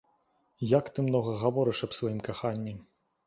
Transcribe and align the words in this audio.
Як 0.69 0.85
ты 0.95 1.05
многа 1.09 1.35
гаворыш 1.43 1.83
аб 1.87 1.91
сваім 1.99 2.19
каханні. 2.31 2.75